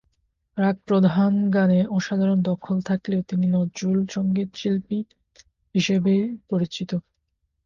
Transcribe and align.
রাগ 0.57 0.77
প্রধান 0.87 1.33
গানে 1.49 1.79
অসাধারণ 1.97 2.39
দখল 2.43 2.77
থাকলেও 2.85 3.21
তিনি 3.29 3.45
নজরুল-সঙ্গীতশিল্পী 3.55 4.99
হিসেবেই 5.75 6.21
বেশি 6.23 6.47
পরিচিত। 6.49 6.91